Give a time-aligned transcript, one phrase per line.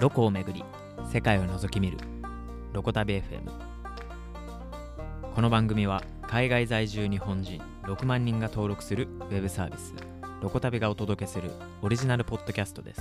[0.00, 0.64] ロコをめぐり
[1.12, 1.98] 世界を覗き見る
[2.72, 3.48] ロコ旅 FM
[5.34, 9.94] この番組は海外在住日本人6万人が登録するウェブサービス
[10.42, 13.00] ロコ旅がお届けするオリジナルポッドキャストです。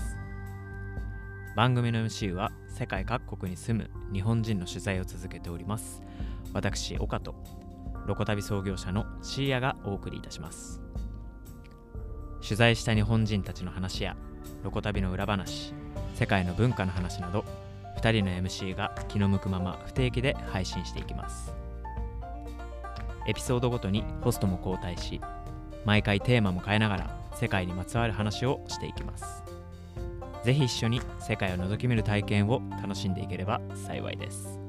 [1.58, 6.02] 番組の MC は世界各国に住む日本人の取材を続けております。
[6.54, 7.36] 私岡と
[8.06, 10.80] ロコ旅創業者のシーヤがお送りいたします。
[12.42, 14.16] 取材した日本人たちの話や
[14.64, 15.74] ロコ旅の裏話
[16.16, 17.44] 世界の文化の話など
[17.98, 21.54] 2人の MC が気の向くまま不定期で配信していきます。
[23.26, 25.22] エピソードごとにホストも交代し
[25.86, 29.44] 毎回テーマも変えながら世界にまつわる話をしていきます。
[30.44, 34.60] ぜひ一緒に世界を覗き見る体験を楽しんでいければ幸いです。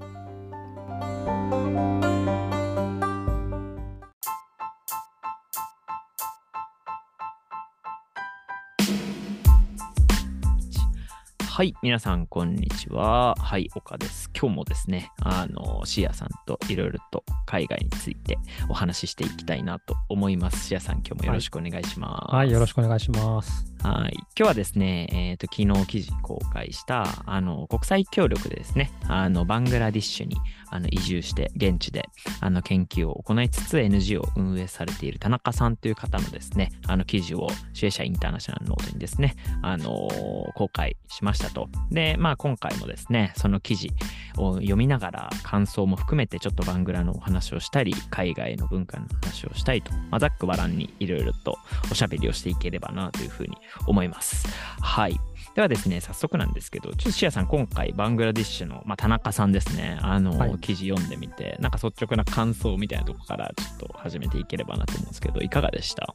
[11.54, 13.36] はい、皆さん、こんにちは。
[13.36, 14.28] はい、岡です。
[14.36, 18.38] 今日もですね、あの、シアさんといろいろと海外について
[18.68, 20.66] お話ししていきたいなと思います。
[20.66, 22.34] シアさん、今日もよろしくお願いします。
[22.34, 23.73] はい、よろしくお願いします。
[23.84, 24.14] はい。
[24.14, 30.36] 今日はですね、えっ、と、昨日記事公開した、あの、国際協力でですね、あの、バングラディッシュに
[30.74, 32.08] あの移住して、現地で
[32.40, 40.08] あの研究を行いつつ NG を運営されている田中さんという方のですね、あの記事をシュエシャインターナショナルノートにですね、あの
[40.56, 41.68] 公開しましたと。
[41.92, 43.92] で、まあ、今回もですね、その記事
[44.36, 51.56] を読みながら感想も含めてちょっとバングラのお話をしたり、海外の文化の話をしたいと、まあ、ざっくばらんにいろいろと
[51.92, 54.46] おしゃべりをしていければなというふうに思います。
[54.80, 55.18] はい。
[55.54, 66.14] ではですね、早速なんですけど、ちょっとシアさん、今回、バングラディッシュの、まあ、田中さんですね、あの、はい記事読んでみて、なんか率直な感想みたいなとこからちょっと始めていければなと思うんですけど、いかがでした？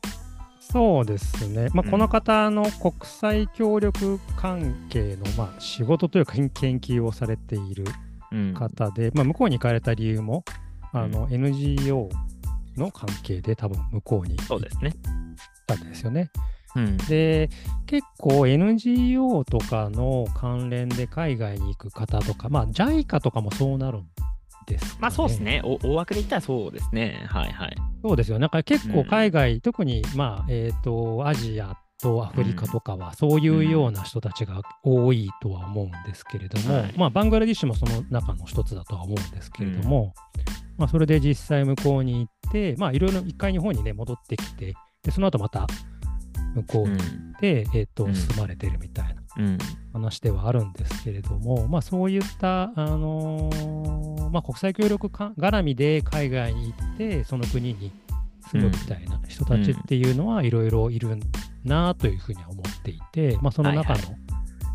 [0.60, 1.70] そうですね。
[1.74, 6.50] まあ、うんこの方の国際協力関係の、まあ、仕事というか研
[6.80, 7.86] 究をされている
[8.32, 8.54] うん。
[8.54, 10.44] 方で、まあ、向こうに行かれた理由も、
[10.92, 12.10] あの、NGO
[12.78, 14.94] の関係で多分向こうに行っそうですね。
[15.66, 16.30] たんですよね。
[16.76, 16.98] うん。
[16.98, 17.50] で、
[17.86, 24.08] 結構 NGO とかの関連で海外に行く方とか、まあ、JICA とかもそうなるん
[24.68, 24.98] ですか、ね。
[25.02, 25.62] まあそうですね。
[25.64, 27.26] お大枠で言ったらそうですね。
[27.30, 27.76] はいはい。
[28.04, 28.40] そうですよ。
[28.40, 40.14] なんか結構うん海外、特にまあ、えっ、と、アジアとアフリカとかは、そういうような人たちが多いとは思うんですけれども、はいまあ、バングラディッシュもその中の一つだとは思うんですけれども、
[40.78, 45.68] まあ、それで実際向こうに行って、まあ、いろいろ一回日本にね、戻ってきて、で、その後また
[46.56, 48.16] 向こうに行って、えっ、と、うん。
[48.16, 49.58] 住まれてるみたいなうん。
[49.94, 57.92] 話ではあるんですけれども、まあ、そういった、あのーまあ、国際協力か絡みで海外に行って、その国に
[58.52, 61.18] 住むみたいな人たちっていうのはいろいろいる
[61.64, 64.29] なというふうには思っていて、まあ、その中のはいは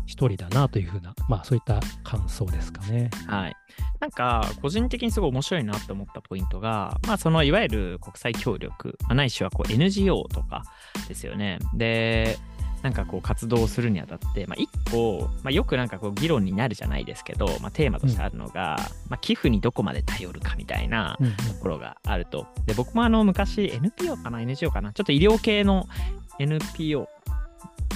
[0.05, 3.09] 一人だなというふうな、まあ、そういった感想ですかね。
[3.27, 3.55] はい。
[3.99, 10.63] なんか、個人的にすごい面白いなと思ったポイントが、まあ、そのいわゆる国際協力、まあないしはこう NGO とか
[11.07, 11.59] ですよね。
[11.73, 12.37] で、
[12.85, 18.77] なんかこう活動するにあたって、まあ、一個、まあ、よくなんかこう議論になるじゃないですけど、まあ、テーマとしてあるのが、
[19.09, 22.45] まあ、寄付にどこまで頼るかみたいなうんうんところがあると。
[22.67, 24.93] で、僕もあの昔 NPO かな？NGO かな？
[24.93, 25.87] ちょっと医療系の
[26.37, 27.09] NPO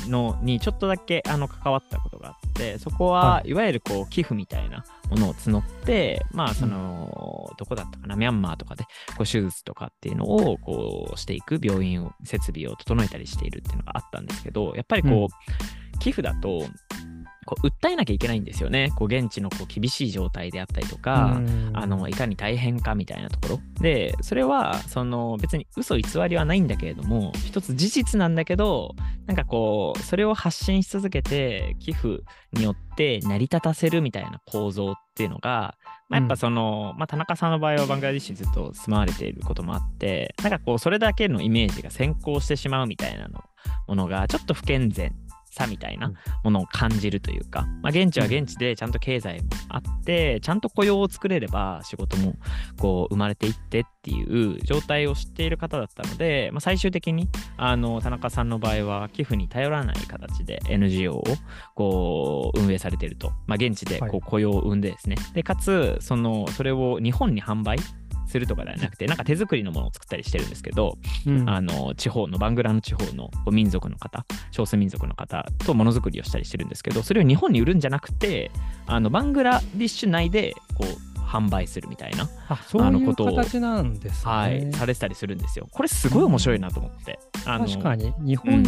[0.07, 3.53] のにちょっとだけあの関わったことがあって、そこははい。
[3.53, 8.83] わゆるこう寄付みたいなものを募って、まあその、どこだったかな、ミャンマーとかで
[9.17, 16.65] こう手術とかっていうのをこうしていく病院を、設備を整えたりしているっていうのがあったんですけど、やっぱりこう、うん寄付だと、
[17.45, 18.91] こう訴えなきゃいけないんですよね。
[18.95, 21.71] こう現地のこう厳しい状態であったりとか、うん。
[21.73, 23.59] あのいかに大変かみたいなところ。
[23.81, 28.93] でそれはその別に嘘偽りはないんだけれども一つ事実なんだけど
[29.25, 32.19] なんかこうそれを発信し続けて寄付
[32.53, 35.75] によって成り立たせるみたいな構造っていうのが、
[36.09, 43.43] まあ、やっぱその、まあ、田中さんの場合はバングラディッシュにずっと住まわれていることもあってなんかこうそれだけのイメージが先行してしまうみたいなの
[43.87, 45.15] ものがちょっと不健全
[45.51, 46.11] さみたいな
[46.43, 52.35] ものを感じるというか、まあ、現地は現地でちゃんと経済もあって、ちゃんと雇用を作れれば仕事も
[52.79, 57.27] こう生まれていってっていう状態を知っている方だったので、まあ、最終的に
[57.57, 61.23] あの田中さんの場合は寄付に頼らない形で NGO を
[61.75, 67.77] こう運営されていると、まあ、現地でこはう雇用を生んでですね、でかつそのそれを日本に販売
[68.29, 78.51] するとかではなくて、なんか手作りのものを作ったりしてるんですけど、うんあの地方のバングラの地方の民族の方少数民族の方とものづくりをしたりしてるんですけどそれを日本に売るんじゃなくて
[78.85, 84.31] あのバングラディッシュ内でこう販売するみたいな、あのことを形なんですね。
[84.31, 85.67] はい、されてたりするんですよ。
[85.71, 87.19] これすごい面白いなと思って。
[87.45, 88.63] あの確かに日本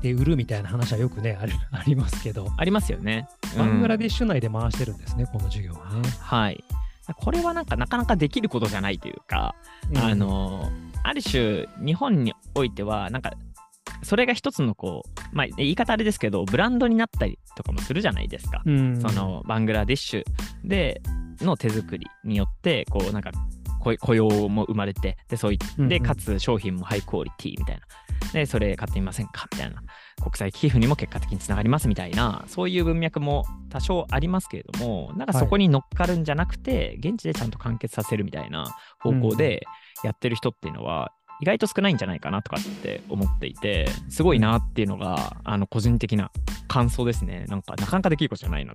[0.00, 3.28] で売るみたいな話はよくね、あるありますけど、ありますよね。
[3.58, 6.08] バングラディィッシュ内で回してるんですね、この授業はね。
[6.20, 6.64] はい。
[7.14, 9.54] これはなんかなかなかできることじゃないというか、
[9.96, 10.70] あの
[11.02, 13.32] ある種日本においてはなんか
[14.02, 18.62] それが一つのこうまあ言い方あれですけどブランドになったりとかもするじゃないですか。
[18.64, 20.24] うん、そのバングラディッシュ
[20.64, 21.00] で
[21.40, 23.30] の手作りによってこうなんか
[23.80, 26.02] 雇雇用も生まれてでそういでうんうん。
[26.02, 27.82] かつ商品もハイクオリティみたいな。
[28.32, 29.80] でそれ買ってみませんかみたいな
[30.22, 39.64] 国際寄付にも結果的につながりますみたいなそういう文脈も多少ありますけれどもなんかそこに乗っかるんじゃなくて、現地でちゃんと完結させるみたいな方向で
[40.04, 46.30] やってる人っていうのは、意外と少ないんじゃないかなとかって思っていてすごいなっていうのがあの個人的な
[46.66, 47.44] 感想ですね。
[47.48, 48.72] なんかなかなかできることじゃないな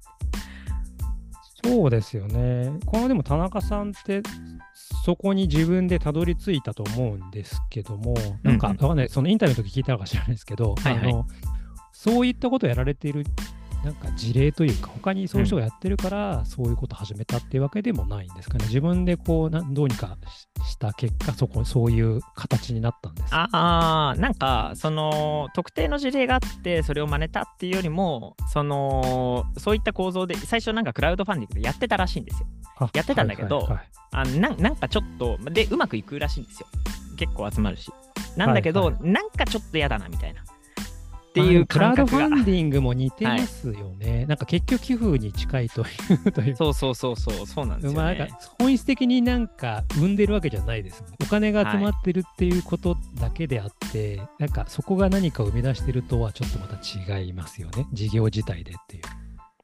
[1.64, 2.72] そうですよね。
[2.86, 4.22] このでも田中さんって、
[5.06, 11.28] そこに自分でたどり着いたと思うんですけども、なんか、うんない、そのインタビューの時聞いたのか知らないですけど、はいはいあの
[11.94, 13.26] そういったことをやられている
[13.84, 18.66] なんか事例というか、他にそういう人がやってるから、そういうことを始めたっていうわけでもないんですかね。
[18.66, 20.18] 自分でこうなどうにか
[20.64, 23.50] しした結果、そこそういう形になったんですか？
[23.52, 32.48] ああ、なんか、その、特定の事例があって、それを真似たっていうよりも、その、そういった構造で、最初なんかクラウドファンディングでやってたらしいんですよ。
[32.78, 36.68] あやってたんだけどはいはいはいあなんなんかちょっと、で、うまくいくらしいんですよ。
[37.18, 37.90] 結構集まるし。
[38.38, 40.44] なんだけど、はいはなんかちょっと嫌だな、みたいな。
[41.32, 42.06] っていうもクラウド。
[42.06, 44.26] ファンディングも似てますよね。
[44.26, 45.86] なんか結局寄付に近いとい
[46.26, 48.40] うというそうそうそうそう、そうなんですよねまあなんか。
[48.60, 51.04] 本質的になんか生んでるわけじゃないです。
[51.22, 56.78] お金が集まってるっていうことだけであって、なんかそこが何かを生み出してるとはちょっとまた
[57.18, 57.88] 違いますよね。
[57.94, 59.04] 事業自体でっていう。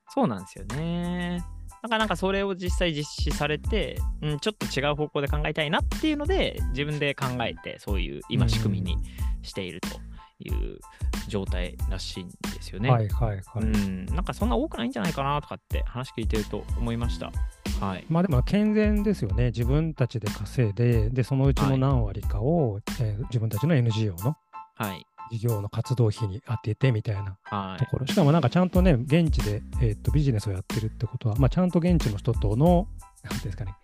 [0.10, 1.44] そうなんですよね。
[1.84, 8.98] だからなんかそれを実際実施されて、うん、ちょっと違う方向で考えたいなっていうので、自分で考えて、そういう今仕組みに
[9.44, 10.07] していると
[10.40, 10.80] いう
[11.28, 12.90] 状態らしいんですよね。
[12.90, 13.64] はいはいはい。
[13.64, 17.32] うん、なんかそんな多くないんじゃないかなとかって話聞いてると思いました。
[17.80, 18.06] はい。
[18.10, 19.48] まあでも健全ですよね。
[19.48, 24.36] 自分たちで稼いで、で、そのうちの何割かを、えー自分たちの NGO の
[24.76, 25.06] はい。
[25.30, 27.84] 事業の活動費に当ててみたいなはい。
[27.84, 28.08] ところ。
[28.08, 32.88] しかもなんかちゃんとね、現地で、えーとビジネスをやってるってことは、まあちゃんと現地の人との、
[33.24, 33.76] なんていうんですかね。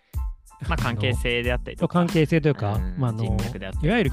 [0.68, 1.92] まあ関係性であったりとか。
[1.92, 4.10] 関係性というか、うんまあ、あの人脈であったりいわゆる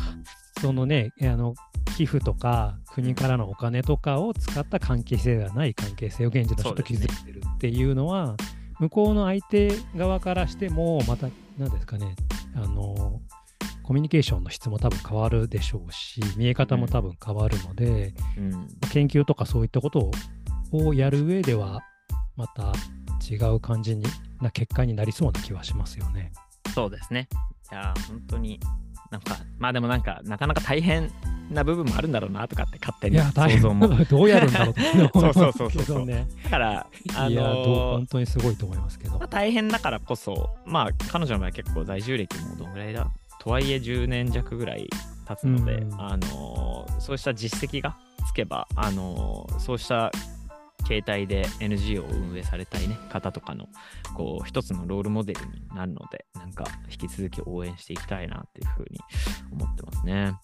[0.62, 1.56] そのねあの
[1.98, 8.36] 寄付とか国からのお金とかを使った関係性ではない関係性を現地の人と築いてるっていうのは
[8.80, 11.28] 向こうの相手側からしてもまた
[11.58, 12.16] 何ですかね
[12.56, 13.22] あの
[13.84, 18.68] コミュニケーションの質も多分変わるでしょうし見え方も多分変わるので、うん。
[18.92, 20.12] 研究とかそういったことを
[20.72, 21.82] をやる上では
[22.38, 22.72] また
[23.30, 24.06] 違う感じに
[24.42, 26.32] な結果になりそうな気はしますよね。
[26.74, 27.28] そうですね。
[27.72, 28.60] いやー、本当に、
[29.12, 31.12] なんか、まあでもなんか、なかなか大変
[31.52, 33.90] な部分もあるんだろうなとかって勝手に想像も。
[34.10, 34.82] どうやるんだろうって
[35.14, 36.28] そうそうそうそうけどね。
[36.46, 37.44] だから、あの
[37.92, 39.28] 本当にすごいと思いますけどまあ、。
[39.28, 43.12] 大変だからこそ、まあ、彼女の場合結構在住歴もどのぐらいだ
[43.42, 44.90] とはいえ10年弱ぐらい
[45.28, 47.98] 経つので、うんあのそうした実績が
[48.28, 50.12] つけば、あのそうした
[50.82, 53.68] 携帯で NGO を運営されたい、ね、方とかの
[54.16, 59.00] こう一つのロールモデルになるので、なんか引き続き応援していきたいなっていうふうに
[59.52, 60.26] 思ってますね。
[60.26, 60.38] ん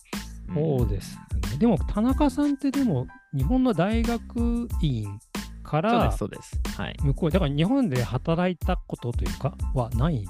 [0.54, 1.16] そうです
[1.52, 1.58] ね。
[1.58, 5.20] でも、田中さんってでも、日本の大学院
[5.64, 6.82] からそうです、そうです。
[6.82, 6.96] はい。
[7.04, 10.26] 向こう、だから日本で働いたことというか、はないん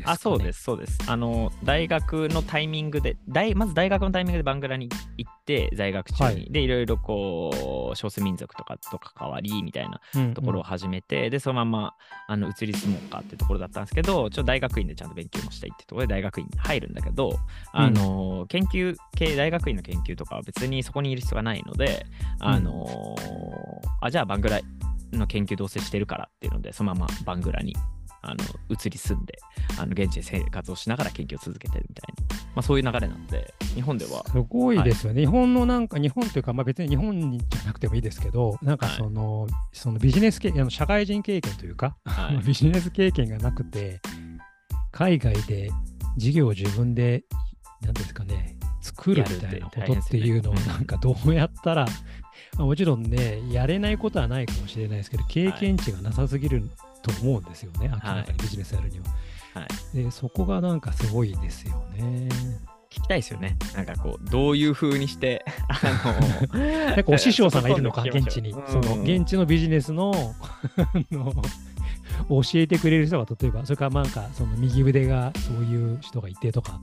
[0.00, 0.14] ですか、ね、。
[0.14, 0.98] あ、そうですす、そうです。
[1.06, 6.52] あの、大学のタイミングで、大まず大学のタイミングでバングラに行って、在学中に、はい。
[6.52, 10.00] で、いろいろこう、少数民族とかと関わりみたいな
[10.34, 11.94] ところを始めて、で、そのまま、
[12.28, 17.38] あの、移り住もうかってところだったんですけど、ちょっと大学院でちゃんと勉強もしたいってところで大学院に入るんだけど、
[17.72, 22.06] あの、研究系、大学院の研究とかは別にそこにいる必要がないので、
[22.38, 23.16] あの、
[24.00, 24.60] あ、じゃあバングラ
[25.12, 27.76] の研究どうせしてるからっていうので、そのままバングラに
[28.22, 29.38] あの移り住んで
[29.78, 35.20] あの現地で生活をしながら研究を続けてるみたいな、まあ、そういう流れなんで日本ではすごいですよね。
[35.20, 38.96] 日本のなんか、日本というか、まあ、別に日本じゃなくてもいいですけど、なんかはい。
[38.96, 42.38] その、そのビジネス経験、あの社会人経験というか、はい。
[42.44, 44.00] ビジネス経験がなくて、
[44.92, 45.70] 海外で
[46.16, 47.24] 事業を自分で、
[47.82, 51.86] なんですかね、作るみたいなことっていうのを、なんかどうやったら、
[52.56, 56.68] まあもちろんね、やれないことはないかもしれないですけど、経験値がなさすぎる
[57.02, 59.06] と思うんですよね、明らかにビジネスやるには。
[59.54, 62.28] はいで、そこがなんかすごいですよね。
[62.90, 65.78] 聞きたいですよねなんかこうどういう風にして あ
[66.52, 68.50] のなんかお師匠さんがいるのか、現地に。
[68.50, 70.12] うんその現地のビジネスの
[70.76, 71.32] あの
[72.28, 76.80] 教えてくれる人が例えばそれからなんかその右腕がそういう人がいてとか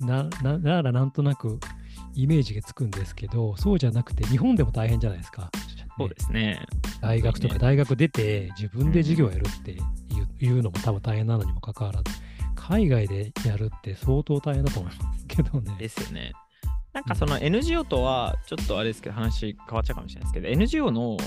[0.00, 1.58] ななならなんとなく
[2.14, 5.50] イメージがつくんですけどそうじゃなくて日本でも大変じゃないですか。
[5.98, 6.66] そうですね。
[7.00, 12.04] 大学とか大学出て自分で授業やるっていう,、のも多分大変なのにもかかわらず
[12.54, 15.76] 海外でやるって相当大変だと思いますけどね。
[15.78, 16.32] ですよね。
[16.92, 21.18] なんかその NGO とはちょっとあれですけど話変わっちゃうかもしれないですけど NGO の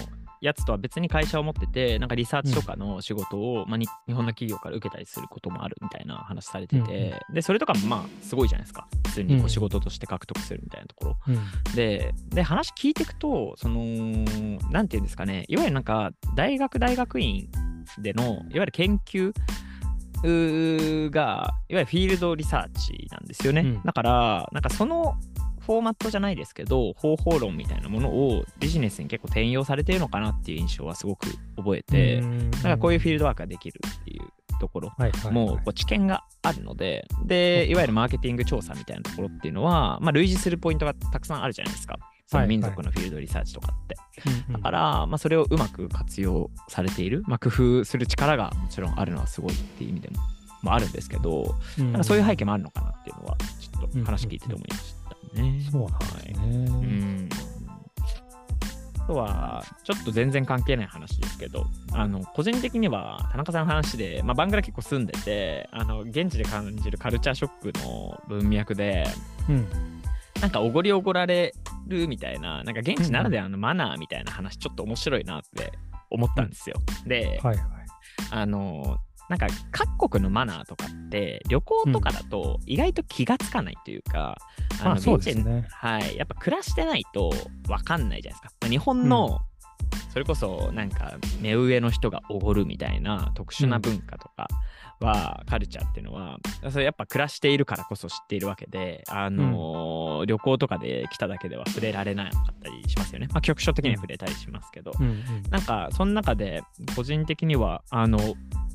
[0.41, 8.87] やつとは別に会社を持ってて、なんかリサーチとかの仕事を、うん、まあ、日本の企業から受けたりすることもあるみたいな話されてて、うん、で、それとかもまあ、すごいじゃないですか。
[9.07, 11.17] 普通にこう仕事として獲得するみたいなところ。
[11.27, 13.81] うん、で、で、話聞いていくと、その、
[14.71, 17.49] なんていうんですかね、いわゆるなんか、大学大学院
[17.99, 19.33] での、いわゆる研究、
[20.21, 25.15] がいわゆるフィールドリサーチなんですよね、だからなんかその
[25.61, 34.21] フォーマットじゃないですけど、方法論みたいなものをビジネスに結構転用されてるのかなっていう印象はすごく覚えて、なんかこういうフィールドワークができるっていう
[34.59, 34.91] ところ、
[35.31, 41.97] もうこう知見があるので、で、いわゆるマーケティング調査みたいなところっていうのは、まあ、類似するポイントがたくさんあるじゃないですか。
[42.29, 43.97] その民族のフィールドリサーチとかって。
[44.51, 50.17] だから、まあ、それをうまく活用されている、まあ、工夫する力がもちろんあるのはすごいっていう意味でも、
[50.61, 54.95] まあ、あるんですけど、なんかそういう背景もあるのかなっていうのは、ちょっと話聞いてて思いまし
[55.33, 55.41] た。
[55.41, 55.59] ね。
[55.71, 56.33] そうなんですね。
[56.39, 57.29] はい、うん
[58.99, 69.07] あとは、ちょっと全然関係ない話ですけど、あの個人的には田中さんの話で、まあ、バングラ結構住んでて、あの現地で感じるカルチャーショックの文脈で、
[69.49, 69.98] うん、
[70.41, 71.53] なんかおごりおごられ
[71.87, 75.73] るみたいな、なんか現地ならではのマナーみたいな話、ちょっと面白いなって
[76.09, 76.77] 思ったんですよ。
[77.05, 77.65] で、はいはい、
[78.31, 78.97] あの
[79.29, 84.37] なんか各国のマナーとかって旅行とかだと意外と気がつかないというか、
[84.81, 87.31] うん、あの現地、ね、はい、やっぱ暮らしてないと
[87.67, 88.67] 分かんないじゃないですか。
[88.67, 89.39] 日本の、
[90.11, 94.47] それこそなんか目上の人がおごるみたいな特殊な文化とか
[94.99, 96.39] は、カルチャーっていうのは
[96.71, 103.27] それやっぱ暮らしているからこそ知っているわけで、あのーうん、旅行とかで来ただけでは触れられなかったりしますよね。
[103.31, 105.05] まあ局所的には触れたりしますけど、うん。
[105.05, 106.63] うんうん、なんかその中で
[106.95, 108.19] 個人的にはあの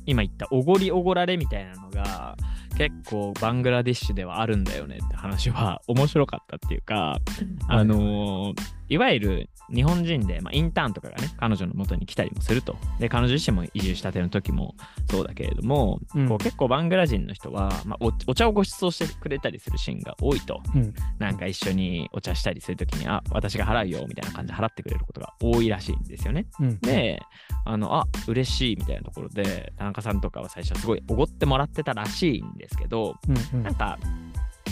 [0.05, 2.35] 今言ったおごりおごられみたいなのが
[2.77, 7.19] 結構バングラディッシュではあるんだよねって話は面白かったっていうか、
[7.67, 12.75] あのー、いわゆる日本人で、まあ、インターンとかがね彼女の元に来たりもすると。
[12.99, 14.75] で彼女自身も移住したての時も
[15.09, 27.21] そうだけれども、うん、こう結構バングラ人の人は、まあ、お茶をご馳走してくれたりするシーンが多いと、うん、なんか一緒にお茶したりする時にあ私が払うよみたいな感じで払ってくれることが多いらしいんですよね、うん、で
[27.65, 33.97] あのあ嬉しいみたいなところで田中さんとかは最初はすごいおごってもらってたらしいんですけど、うんうん、なんか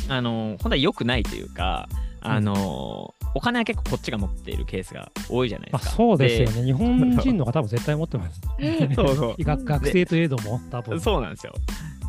[0.10, 1.88] あの本当は良くないというか
[2.26, 5.92] あの、お金は結構こっちが持っているケースが多いじゃないですか。
[5.92, 6.66] そうですよね。
[6.66, 8.40] 日本人の方も絶対持ってます。
[8.96, 11.02] そうそう 学学生といえども、多分。
[11.02, 11.54] そうなんですよ。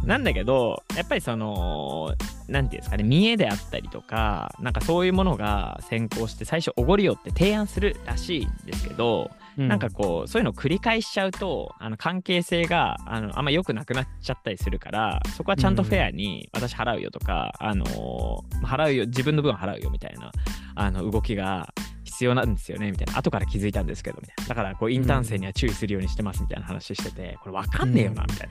[0.04, 2.14] なんだけど、やっぱりその、
[2.46, 20.32] なんていうんですかね、見栄であったりとか、なんかそういうものが先行して、最初、おごりよって提案するらしいんですけど、うん、なんかこう、そういうのを繰り返しちゃうと、あの関係性があのあんま良くなくなっちゃったりするから、そこはちゃんとフェアに、私払うよとか、うん、あの払うよ、自分の分払うよみたいな
[20.74, 21.72] あの動きが
[22.04, 23.18] 必要なんですよねみたいな。
[23.18, 24.48] 後から気づいたんですけどみたいな。
[24.48, 28.48] だからこうインターン生には注意するようにしてますみたいな話しててこれ分かんねえよなみたい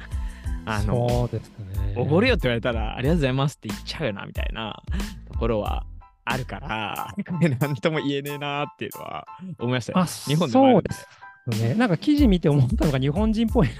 [0.65, 1.93] な、あのそうですね。
[1.95, 4.81] おごるよって言われたらありがとうございますって言っちゃうよなみたいな
[5.31, 5.85] ところは
[6.25, 7.13] あるから。
[7.59, 9.27] 何とも言えねえなっていうのは
[9.59, 11.07] 思いましたよ、日本でもそうです
[11.45, 13.73] ね、なんか記事見て思ったのが日本人っぽいな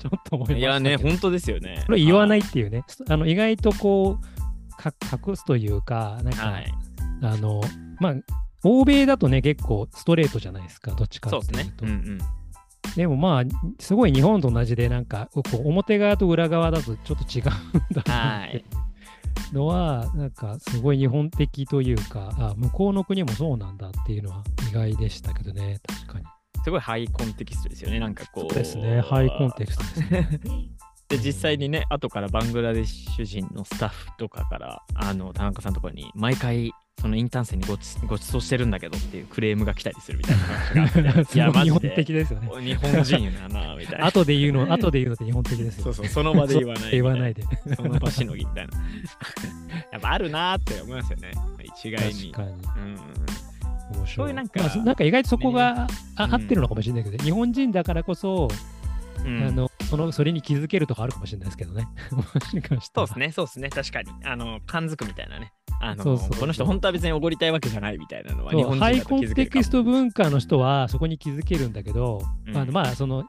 [0.00, 0.54] ちょっと思いました。
[0.58, 1.82] いやね、本当ですよね。
[1.86, 6.72] これ言わないっていうね、あの意外とこう、隠すというか、なんか、はい、
[7.22, 7.60] あの、
[7.98, 8.14] まあ、
[8.62, 11.56] 欧米だとね、結構ストレートじゃないですか、どっちかっていうと。
[11.56, 11.74] そうね。
[11.82, 12.18] うんうん。
[12.96, 13.44] でもまあ、
[13.78, 18.64] すごい日本と同じで、なんか、こう表側と裏側だとちょっと違うんだなって
[19.52, 26.24] のは、なんかすごい日本的というかあ、向こうの国もそうなんだっていうのは意外でしたけどね、確かに。
[26.62, 28.44] すごいハイコンテキストですよね、なんかこう。
[28.44, 30.40] そうですね、ハイコンテクストですね。
[31.08, 41.32] で、実際にね、後からバングラデシュ人のスタッフとかから、あの、田中さんとかに、毎回、そのインターン生にごちご馳走してるんだけどっていうクレームが来たりするみたいな話があって。
[41.34, 42.50] いや、日本的ですよね。
[42.62, 44.06] 日本人やな、みたいな。
[44.06, 45.84] 後で言うの、後で言うのって日本的ですよ。
[45.84, 46.90] そうそう、その場で言わない。
[46.90, 47.42] 言わないで。
[47.74, 48.78] その場しのぎみたいな。
[49.92, 51.32] やっぱあるなって思いますよね。
[51.64, 52.32] 一概に。
[52.32, 52.50] 確かに。
[52.50, 53.96] うん。
[53.98, 54.34] 面白い。
[54.34, 58.48] なんか、まあ、なんか意外とそこが、ね、合ってるのかもしれないけど、日本人だからこそ、
[59.24, 61.88] うん、あのそのそれに気づけるとかあるかもしれないですけどね。
[62.94, 64.10] そうですね、そうですね、確かに。
[64.24, 65.52] あの、感づくみたいなね。
[65.80, 66.30] あのそうそう。
[66.38, 73.24] この人、本当は別におごりたいわけじゃないみたいなのは、日本人ハイコンテキスト文化の人はそこに気づけるんだけど、うん、あのまあ、その、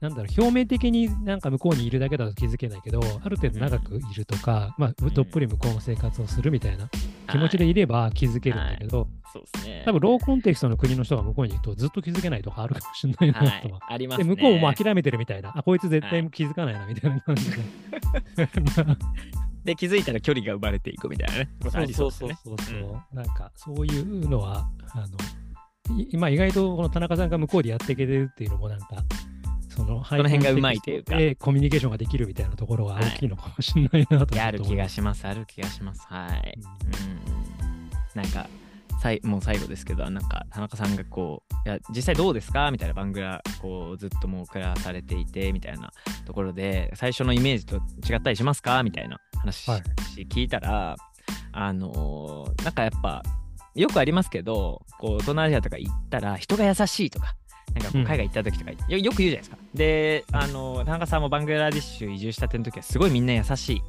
[0.00, 6.88] なんだろう、表面的になんか向こうにいるだけだと気づけないけど、ある程度長くいるとか、まあ、どっぷり向こうの生活をするみたいな
[7.30, 9.82] 気持ちでいれば気づけるんだけど、そうですね。
[9.84, 13.80] 多分ローコンテクストの国の人が向こうにいるとずっと気づけないとかあるかもしれないなとは。
[13.88, 14.24] ありますね。
[14.24, 17.56] で向こうも諦めてるみたいな、あ、こいつ絶対気づかないなみたいな感じで。
[19.66, 21.50] で、気づいたら距離が生まれていくみたいなね。
[21.60, 22.74] そうそうそうそうそ
[23.12, 25.06] う、なんかそういうのは、あの、
[26.10, 28.86] 今意外とこの田中さんが向こうでやっていけてるっていうのもなんか、
[29.68, 31.14] そのその辺がうまいというか。
[31.38, 36.06] コミュニケーションができるみたいなところが大きいのかもしれないなと、はい、ある気がします、ある気がします。
[36.06, 36.58] はい。
[38.14, 38.46] うん、なんか、
[39.02, 42.70] さいもう最後ですけど、なんか田中さんがこう、いや、実際どうですか？
[42.70, 45.92] みたいな番組がこうずっともう暮らされていて、みたいな
[46.24, 47.76] ところで、最初のイメージと
[48.10, 48.82] 違ったりしますか？
[48.82, 49.82] みたいな話、はい、
[50.26, 50.96] 聞いたら、
[51.52, 53.22] あのー、なんかやっぱ、
[53.74, 57.34] よくありますけど、こう、東南アジアとか行ったら、人が優しいとか、
[57.74, 59.56] なんか海外行った時とか、うん、よく言うじゃないですか。
[59.74, 63.82] で、あの、田中さんもバングラディッシュ移住したての時は、すごいみんな優しい、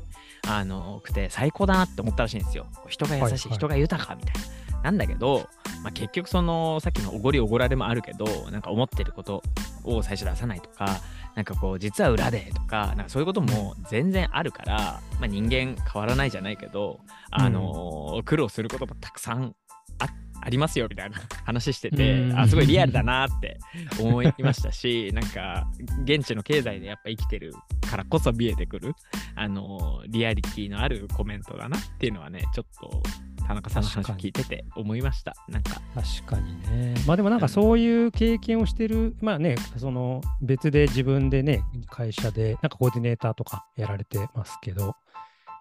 [0.47, 2.67] あの、くて、最高だなって思ったらしいんですよ。
[2.87, 4.41] 人が優しい、はいはい、人が豊かみたいな。
[4.83, 5.49] なんだけど、
[5.83, 9.43] まあ、結局そのさっきのおごりおごられもあるけどなんか思ってること
[9.87, 10.99] を最初出さないとか
[11.35, 19.55] なんかこう実は裏でとかなんかそういうことも全然あるから、まあ、人間変わらないじゃないけど、あのー、苦労することもたくさん
[19.99, 20.07] あ
[20.41, 23.59] ありますよみたいな 話してて、あすごいリアルだなって
[23.99, 25.67] 思いましたし なんか
[26.03, 27.53] 現地の経済でやっぱ生きてる
[27.89, 28.93] からこそ見えてくる
[29.35, 33.03] あのリアリティのあるコメントだなっていうのはねちょっと
[33.47, 35.33] 田中さんの話を聞いてて思いました。
[35.47, 36.95] なんか確かにね。
[37.07, 44.95] まあでもなんかそういう経験をしてる、まあね、その別で自分でね、会社でなんかコーディネーターとかやられてますけど、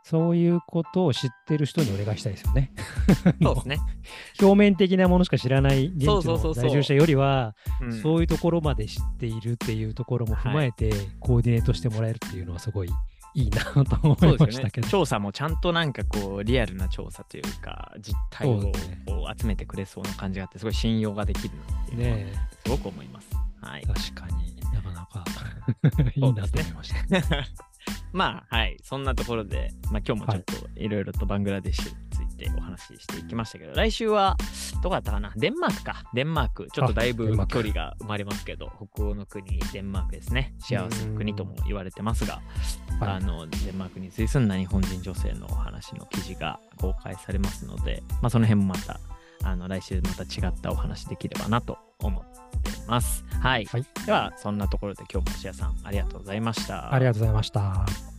[0.03, 2.73] そういうことを知ってる人にお願いしたいですよね。
[3.41, 3.79] そうですね。
[4.43, 7.55] 表面的なものしか知らない現地の在住者よりは、
[8.03, 12.91] そういうところまで知っているっていうところも踏まえて、コーディネートしてもらえるっていうのはすごい
[13.37, 18.73] いいなと思いましたけど、ね、調査もちゃんとなんかこうリアルな調査というか実態を
[19.39, 22.33] 集めてくれそうな感じがあってすごい信用ができるなっていうのは、ね、
[22.65, 23.29] すごく思います。
[23.61, 24.57] はい、確かに。
[24.73, 25.25] なかなか
[26.17, 27.47] いいなと思いました。
[28.13, 28.79] まあはい。
[28.83, 32.06] そんなところで、まあ、今日もちょっといろいろとバングラデシュ
[32.37, 34.37] についてお話ししていきましたけど来週は
[34.83, 35.33] どこだったかな？
[35.37, 42.41] デンマークかデンマークちょっとだいぶ距離が生まれますけど北欧の国デンマークですね幸せの国とも言われてますが
[43.01, 49.01] あのデンマークに随すんな日本人女性のお話の記事が公開されますので、まあ、その辺もまた
[49.43, 52.37] あの来週また違ったお話できればなと思って
[52.89, 53.25] ます。
[53.41, 53.65] はい。
[53.67, 56.93] はい、では、そんなところで今日もシアさんありがとうございました。
[56.93, 58.16] ありがとうございました。